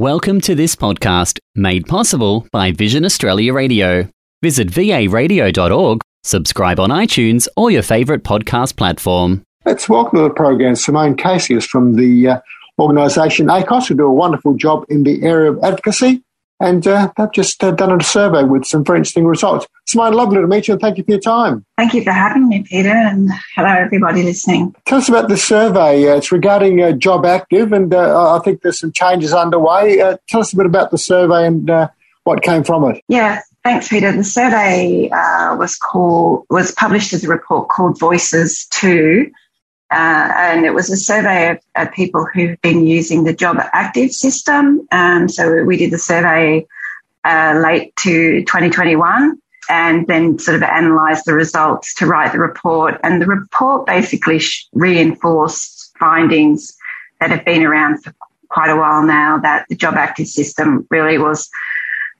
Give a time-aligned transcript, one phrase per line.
[0.00, 4.08] Welcome to this podcast, made possible by Vision Australia Radio.
[4.42, 9.42] Visit varadio.org, subscribe on iTunes or your favourite podcast platform.
[9.66, 12.40] Let's welcome to the program Simone Casey is from the uh,
[12.78, 16.22] organisation ACOSS, who do a wonderful job in the area of advocacy.
[16.60, 19.66] And uh, they've just uh, done a survey with some very interesting results.
[19.86, 21.64] Simone, lovely to meet you and thank you for your time.
[21.78, 24.74] Thank you for having me, Peter, and hello, everybody listening.
[24.84, 26.08] Tell us about the survey.
[26.08, 30.00] Uh, it's regarding uh, Job Active, and uh, I think there's some changes underway.
[30.00, 31.70] Uh, tell us a bit about the survey and
[32.24, 33.02] what came from it.
[33.08, 34.12] Yeah, thanks, Peter.
[34.12, 39.30] The survey was called was published as a report called Voices Two,
[39.90, 44.12] uh, and it was a survey of, of, people who've been using the Job Active
[44.12, 44.86] system.
[44.92, 46.66] Um, so we did the survey
[47.24, 53.00] uh, late to 2021 and then sort of analysed the results to write the report.
[53.02, 54.40] And the report basically
[54.72, 56.76] reinforced findings
[57.20, 58.14] that have been around for
[58.48, 61.48] quite a while now that the Job Active system really was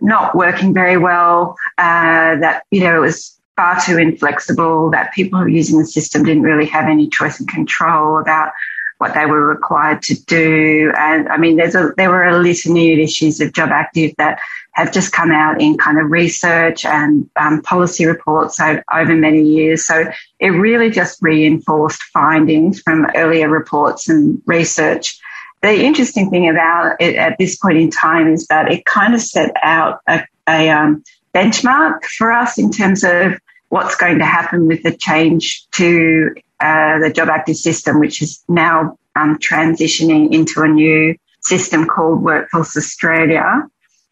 [0.00, 5.38] not working very well, uh, that, you know, it was far too inflexible, that people
[5.38, 8.52] who were using the system didn't really have any choice and control about
[8.98, 10.92] what they were required to do.
[10.96, 14.38] And I mean, there's a, there were a litany of issues of Job Active that
[14.72, 19.86] have just come out in kind of research and um, policy reports over, many years.
[19.86, 20.04] So
[20.40, 25.18] it really just reinforced findings from earlier reports and research.
[25.62, 29.20] The interesting thing about it at this point in time is that it kind of
[29.20, 33.34] set out a, a um, benchmark for us in terms of
[33.74, 38.40] what's going to happen with the change to uh, the job active system, which is
[38.48, 43.64] now um, transitioning into a new system called Workforce Australia.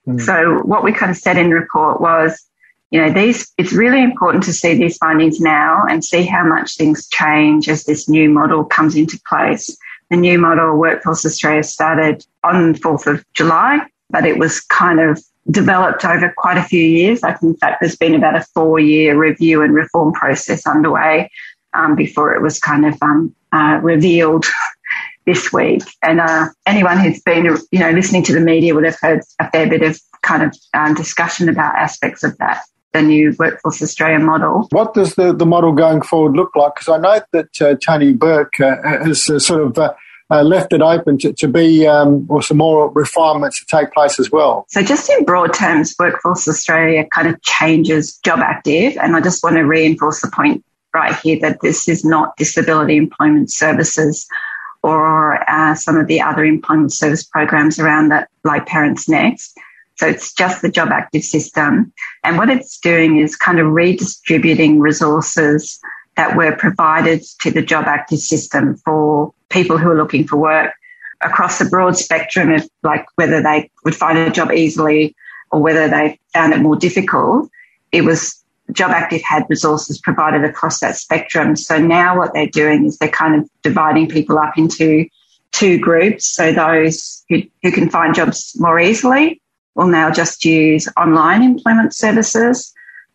[0.09, 0.21] Mm.
[0.21, 2.45] So what we kind of said in the report was,
[2.91, 6.77] you know, these, it's really important to see these findings now and see how much
[6.77, 9.77] things change as this new model comes into place.
[10.11, 15.23] The new model, Workforce Australia, started on 4th of July, but it was kind of
[15.51, 17.23] developed over quite a few years.
[17.23, 21.31] Like, in fact, there's been about a four year review and reform process underway
[21.75, 24.47] um, before it was kind of um, uh, revealed
[25.27, 25.83] this week.
[26.03, 29.51] And uh, anyone who's been, you know, listening to the media would have heard a
[29.51, 32.63] fair bit of kind of um, discussion about aspects of that.
[32.93, 34.69] The new Workforce Australia model.
[34.71, 36.75] What does the, the model going forward look like?
[36.75, 39.79] Because I know that uh, Tony Burke uh, has uh, sort of
[40.33, 44.19] uh, left it open to, to be, um, or some more refinements to take place
[44.19, 44.65] as well.
[44.69, 49.45] So, just in broad terms, Workforce Australia kind of changes Job Active, and I just
[49.45, 54.27] want to reinforce the point right here that this is not disability employment services
[54.83, 59.57] or uh, some of the other employment service programs around that, like Parents Next.
[59.97, 61.93] So it's just the job active system.
[62.25, 65.79] And what it's doing is kind of redistributing resources
[66.17, 70.73] that were provided to the job active system for people who are looking for work
[71.21, 75.15] across a broad spectrum of like whether they would find a job easily
[75.51, 77.49] or whether they found it more difficult.
[77.93, 78.43] It was
[78.73, 81.57] Job Active had resources provided across that spectrum.
[81.57, 85.07] So now what they're doing is they're kind of dividing people up into
[85.53, 86.27] two groups.
[86.27, 89.41] So those who, who can find jobs more easily
[89.75, 92.73] will now just use online employment services.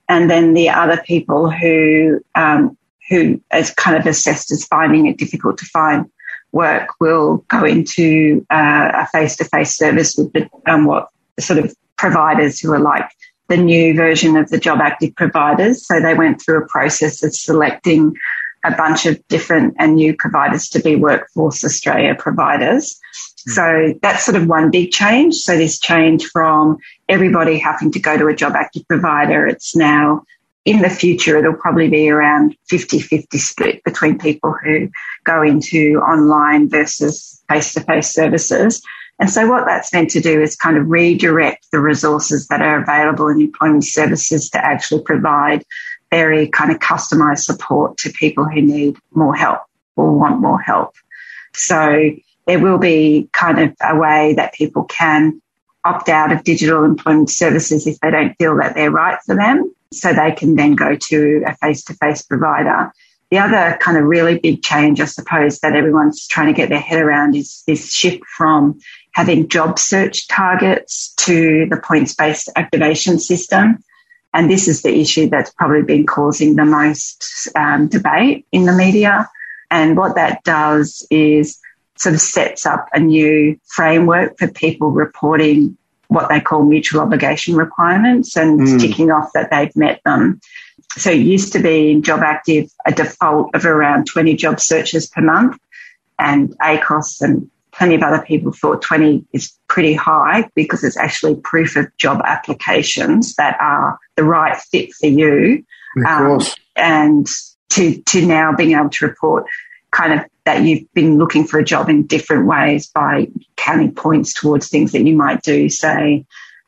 [0.09, 2.78] And then the other people who um,
[3.09, 6.09] who is kind of assessed as finding it difficult to find
[6.52, 11.09] work will go into uh, a face-to-face service with the um, what
[11.40, 13.09] sort of providers who are like
[13.47, 15.86] the new version of the job active providers.
[15.86, 18.13] So they went through a process of selecting
[18.66, 23.00] a bunch of different and new providers to be Workforce Australia providers.
[23.47, 23.53] Mm.
[23.53, 25.36] So that's sort of one big change.
[25.36, 30.24] So this change from everybody having to go to a job active provider, it's now
[30.68, 34.90] in the future, it'll probably be around 50 50 split between people who
[35.24, 38.82] go into online versus face to face services.
[39.18, 42.82] And so, what that's meant to do is kind of redirect the resources that are
[42.82, 45.64] available in employment services to actually provide
[46.12, 49.62] very kind of customized support to people who need more help
[49.96, 50.96] or want more help.
[51.54, 52.12] So,
[52.46, 55.42] there will be kind of a way that people can
[55.86, 59.74] opt out of digital employment services if they don't feel that they're right for them
[59.92, 62.92] so they can then go to a face to face provider.
[63.30, 66.80] The other kind of really big change, I suppose, that everyone's trying to get their
[66.80, 68.80] head around is this shift from
[69.13, 73.84] having job search targets to the points based activation system.
[74.34, 78.74] And this is the issue that's probably been causing the most um, debate in the
[78.74, 79.30] media.
[79.69, 81.60] And what that does is
[81.98, 87.56] sort of sets up a new framework for people reporting what they call mutual obligation
[87.56, 88.80] requirements and mm.
[88.80, 90.39] ticking off that they've met them.
[90.92, 95.07] So it used to be in Job Active a default of around 20 job searches
[95.07, 95.59] per month,
[96.18, 101.36] and ACOSS and plenty of other people thought 20 is pretty high because it's actually
[101.36, 105.63] proof of job applications that are the right fit for you.
[106.07, 106.42] Um,
[106.75, 107.27] and
[107.71, 109.45] to, to now being able to report
[109.92, 114.34] kind of that you've been looking for a job in different ways by counting points
[114.34, 116.25] towards things that you might do, say,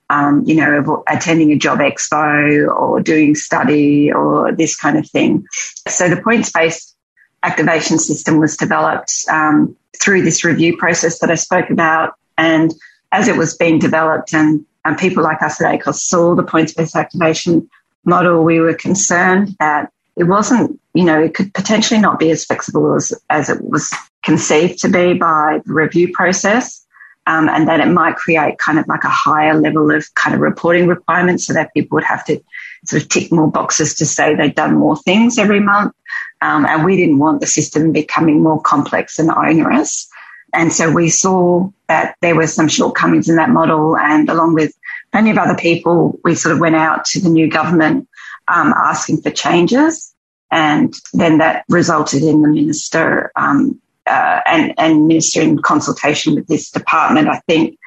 [0.09, 5.45] um, you know, attending a job expo or doing study or this kind of thing.
[5.87, 6.95] So the points based
[7.43, 12.15] activation system was developed um, through this review process that I spoke about.
[12.37, 12.73] And
[13.11, 16.73] as it was being developed and, and people like us at ACOSS saw the points
[16.73, 17.69] based activation
[18.03, 22.45] model, we were concerned that it wasn't, you know, it could potentially not be as
[22.45, 26.85] flexible as, as it was conceived to be by the review process.
[27.27, 30.41] Um, and that it might create kind of like a higher level of kind of
[30.41, 32.41] reporting requirements so that people would have to
[32.85, 35.93] sort of tick more boxes to say they've done more things every month.
[36.41, 40.09] Um, and we didn't want the system becoming more complex and onerous.
[40.53, 43.95] And so we saw that there were some shortcomings in that model.
[43.95, 44.73] And along with
[45.11, 48.07] plenty of other people, we sort of went out to the new government
[48.49, 50.13] um, asking for changes.
[50.51, 56.47] And then that resulted in the minister um, uh, and, and minister in consultation with
[56.47, 57.77] this department, I think,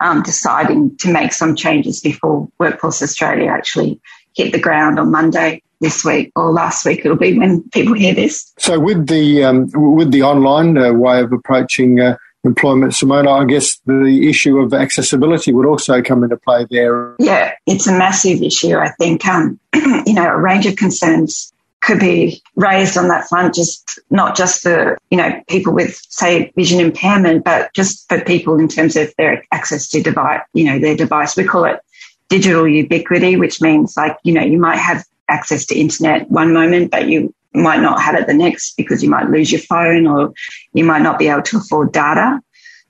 [0.00, 4.00] um, deciding to make some changes before Workforce Australia actually
[4.36, 7.00] hit the ground on Monday this week or last week.
[7.04, 8.52] It'll be when people hear this.
[8.58, 13.44] So with the um, with the online uh, way of approaching uh, employment, Simone, I
[13.44, 17.14] guess the issue of accessibility would also come into play there.
[17.18, 18.76] Yeah, it's a massive issue.
[18.76, 23.54] I think um, you know a range of concerns could be raised on that front,
[23.54, 28.58] just not just for, you know, people with, say, vision impairment, but just for people
[28.58, 31.36] in terms of their access to device, you know, their device.
[31.36, 31.80] We call it
[32.28, 36.90] digital ubiquity, which means like, you know, you might have access to internet one moment,
[36.90, 40.32] but you might not have it the next because you might lose your phone or
[40.72, 42.40] you might not be able to afford data.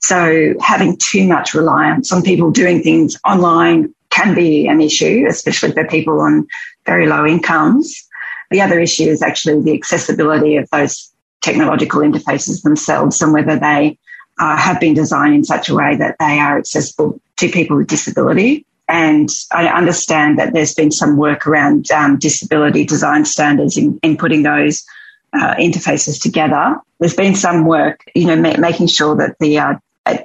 [0.01, 5.73] So having too much reliance on people doing things online can be an issue, especially
[5.73, 6.47] for people on
[6.87, 8.07] very low incomes.
[8.51, 13.99] The other issue is actually the accessibility of those technological interfaces themselves and whether they
[14.39, 17.87] uh, have been designed in such a way that they are accessible to people with
[17.87, 18.67] disability.
[18.90, 24.16] And I understand that there's been some work around um, disability design standards in, in
[24.16, 24.84] putting those
[25.32, 26.76] uh, interfaces together.
[26.98, 29.75] There's been some work, you know, ma- making sure that the uh,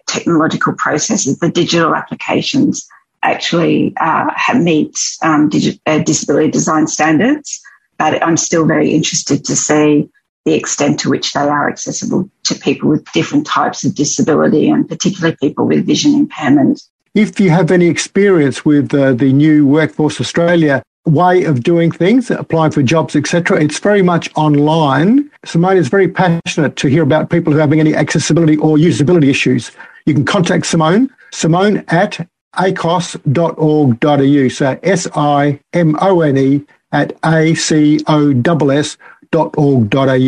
[0.08, 2.88] technological processes, the digital applications,
[3.22, 7.62] actually uh, meet um, digi- uh, disability design standards
[7.98, 10.10] but I'm still very interested to see
[10.46, 14.88] the extent to which they are accessible to people with different types of disability and
[14.88, 16.84] particularly people with vision impairment.
[17.16, 22.30] If you have any experience with uh, the new Workforce Australia way of doing things,
[22.30, 25.32] applying for jobs, etc., it's very much online.
[25.46, 29.30] Simone is very passionate to hear about people who are having any accessibility or usability
[29.30, 29.72] issues.
[30.06, 32.28] You can contact Simone, Simone at
[32.58, 34.48] acoss.org.au.
[34.50, 38.98] So S I M O N E at acoss.org.au.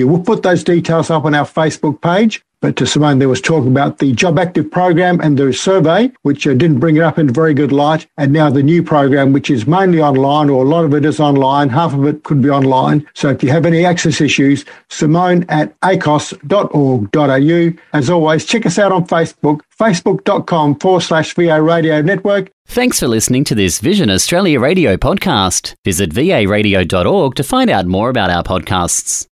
[0.08, 2.42] We'll put those details up on our Facebook page.
[2.60, 6.48] But to Simone, there was talk about the Job Active program and the survey, which
[6.48, 8.08] uh, didn't bring it up in very good light.
[8.18, 11.20] And now the new program, which is mainly online, or a lot of it is
[11.20, 13.08] online, half of it could be online.
[13.14, 17.74] So if you have any access issues, Simone at acoss.org.au.
[17.94, 22.52] As always, check us out on Facebook, facebook.com forward slash VA Radio Network.
[22.66, 25.76] Thanks for listening to this Vision Australia radio podcast.
[25.86, 29.28] Visit varadio.org to find out more about our podcasts.